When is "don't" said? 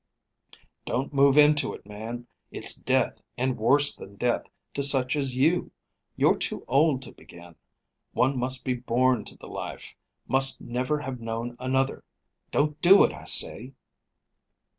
0.85-1.13, 12.49-12.81